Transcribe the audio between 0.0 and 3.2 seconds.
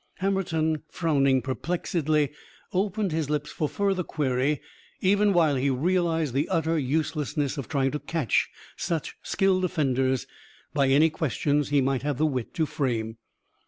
Hammerton, frowning perplexedly, opened